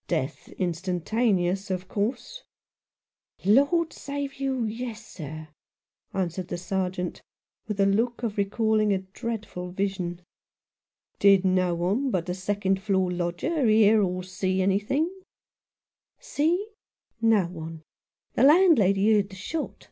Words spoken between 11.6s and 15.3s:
one but the second floor lodger hear or see anything?""